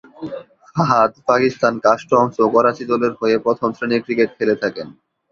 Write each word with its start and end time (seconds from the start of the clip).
Fahad 0.75 1.11
Pakistan 1.29 1.73
customs 1.85 2.35
ও 2.39 2.55
করাচি 2.55 2.83
দলের 2.91 3.13
হয়ে 3.19 3.35
প্রথম 3.45 3.69
শ্রেনীর 3.73 4.03
ক্রিকেট 4.05 4.29
খেলে 4.37 4.55
থাকেন। 4.63 4.87